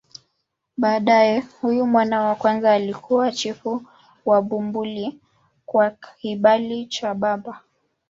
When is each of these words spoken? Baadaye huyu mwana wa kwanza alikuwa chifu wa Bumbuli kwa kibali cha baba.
Baadaye 0.77 1.43
huyu 1.61 1.85
mwana 1.87 2.21
wa 2.21 2.35
kwanza 2.35 2.73
alikuwa 2.73 3.31
chifu 3.31 3.83
wa 4.25 4.41
Bumbuli 4.41 5.19
kwa 5.65 5.91
kibali 6.21 6.85
cha 6.85 7.13
baba. 7.13 7.61